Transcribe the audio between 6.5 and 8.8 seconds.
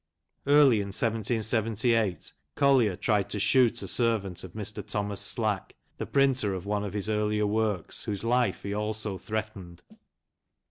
of one of his earlier works, whose life he